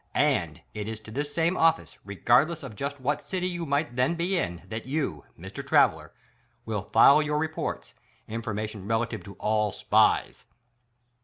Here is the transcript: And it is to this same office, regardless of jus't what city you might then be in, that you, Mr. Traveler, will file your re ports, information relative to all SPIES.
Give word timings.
And 0.15 0.61
it 0.73 0.87
is 0.87 0.99
to 1.01 1.11
this 1.11 1.31
same 1.31 1.55
office, 1.55 1.99
regardless 2.03 2.63
of 2.63 2.75
jus't 2.75 2.99
what 2.99 3.21
city 3.21 3.47
you 3.47 3.67
might 3.67 3.95
then 3.97 4.15
be 4.15 4.35
in, 4.35 4.63
that 4.67 4.87
you, 4.87 5.25
Mr. 5.37 5.63
Traveler, 5.63 6.11
will 6.65 6.81
file 6.81 7.21
your 7.21 7.37
re 7.37 7.47
ports, 7.47 7.93
information 8.27 8.87
relative 8.87 9.23
to 9.25 9.33
all 9.35 9.71
SPIES. 9.71 10.45